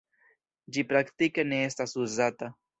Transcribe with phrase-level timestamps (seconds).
[0.77, 2.55] Ĝi praktike ne estas uzata.